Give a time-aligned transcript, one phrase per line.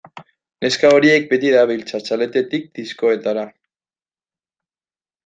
[0.65, 3.47] Neska horiek beti dabiltza txaletetik diskotekara.